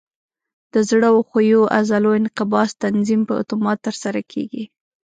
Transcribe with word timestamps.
د 0.73 0.75
زړه 0.89 1.07
او 1.13 1.17
ښویو 1.29 1.61
عضلو 1.77 2.09
انقباض 2.19 2.69
تنظیم 2.83 3.21
په 3.27 3.33
اتومات 3.41 3.77
ترسره 3.87 4.21
کېږي. 4.31 4.63